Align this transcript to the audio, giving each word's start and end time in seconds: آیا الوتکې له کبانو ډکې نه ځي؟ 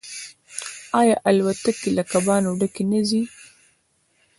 آیا 1.01 1.15
الوتکې 1.27 1.89
له 1.97 2.03
کبانو 2.11 2.49
ډکې 2.59 2.83
نه 2.91 3.01
ځي؟ 3.09 3.23